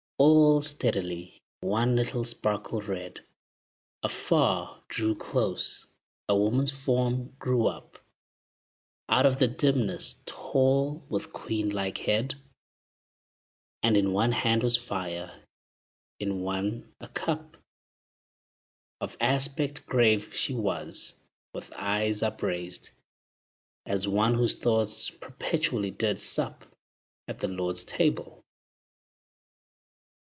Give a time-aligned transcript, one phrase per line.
[0.23, 3.21] All steadily, one little sparkle red,
[4.03, 5.87] Afar, drew close.
[6.29, 7.97] A woman's form grew up
[9.09, 12.35] Out of the dimness, tall, with queen like head,
[13.81, 15.31] And in one hand was fire;
[16.19, 17.57] in one, a cup.
[18.99, 21.15] Of aspect grave she was,
[21.51, 22.91] with eyes upraised,
[23.87, 26.63] As one whose thoughts perpetually did sup
[27.27, 28.37] At the Lord's table.